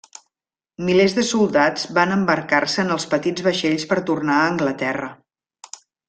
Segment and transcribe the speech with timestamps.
[0.85, 5.11] Milers de soldats van embarcar-se en els petits vaixells per tornar a Anglaterra.